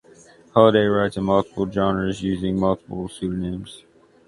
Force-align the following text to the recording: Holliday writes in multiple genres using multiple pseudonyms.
Holliday 0.55 0.85
writes 0.85 1.17
in 1.17 1.25
multiple 1.25 1.69
genres 1.69 2.23
using 2.23 2.59
multiple 2.59 3.07
pseudonyms. 3.07 3.83